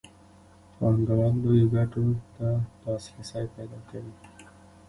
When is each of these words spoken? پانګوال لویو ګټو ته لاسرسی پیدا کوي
پانګوال 0.77 1.33
لویو 1.43 1.71
ګټو 1.75 2.05
ته 2.35 2.47
لاسرسی 2.83 3.45
پیدا 3.55 3.79
کوي 3.89 4.13